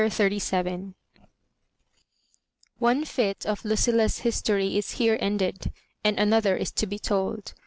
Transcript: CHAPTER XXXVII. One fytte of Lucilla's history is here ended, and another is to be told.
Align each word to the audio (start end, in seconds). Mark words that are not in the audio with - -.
CHAPTER 0.03 0.37
XXXVII. 0.39 0.95
One 2.79 3.03
fytte 3.05 3.45
of 3.45 3.63
Lucilla's 3.63 4.21
history 4.21 4.75
is 4.75 4.93
here 4.93 5.15
ended, 5.21 5.71
and 6.03 6.17
another 6.19 6.57
is 6.57 6.71
to 6.71 6.87
be 6.87 6.97
told. 6.97 7.53